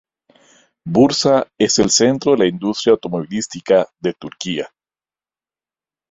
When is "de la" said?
2.31-2.47